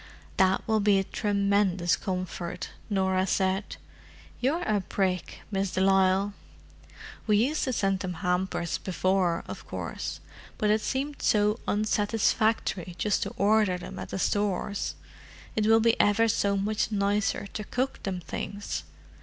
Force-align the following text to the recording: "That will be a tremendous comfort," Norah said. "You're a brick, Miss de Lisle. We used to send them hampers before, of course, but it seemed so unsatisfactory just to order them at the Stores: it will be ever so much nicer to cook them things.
"That 0.37 0.67
will 0.67 0.79
be 0.79 0.97
a 0.97 1.03
tremendous 1.03 1.95
comfort," 1.95 2.71
Norah 2.89 3.27
said. 3.27 3.75
"You're 4.39 4.63
a 4.63 4.79
brick, 4.79 5.41
Miss 5.51 5.69
de 5.73 5.81
Lisle. 5.81 6.33
We 7.27 7.37
used 7.37 7.65
to 7.65 7.73
send 7.73 7.99
them 7.99 8.15
hampers 8.15 8.79
before, 8.79 9.43
of 9.47 9.67
course, 9.67 10.19
but 10.57 10.71
it 10.71 10.81
seemed 10.81 11.21
so 11.21 11.59
unsatisfactory 11.67 12.95
just 12.97 13.21
to 13.21 13.29
order 13.37 13.77
them 13.77 13.99
at 13.99 14.09
the 14.09 14.17
Stores: 14.17 14.95
it 15.55 15.67
will 15.67 15.79
be 15.79 15.99
ever 16.01 16.27
so 16.27 16.57
much 16.57 16.91
nicer 16.91 17.45
to 17.53 17.63
cook 17.63 18.01
them 18.01 18.21
things. 18.21 18.81